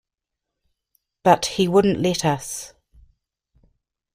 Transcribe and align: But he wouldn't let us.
But 1.21 1.45
he 1.45 1.67
wouldn't 1.67 1.99
let 1.99 2.25
us. 2.25 2.73